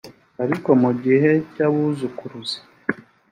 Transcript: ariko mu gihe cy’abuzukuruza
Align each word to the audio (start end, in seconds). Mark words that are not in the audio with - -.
ariko 0.43 0.69
mu 0.81 0.91
gihe 1.03 1.31
cy’abuzukuruza 1.53 2.57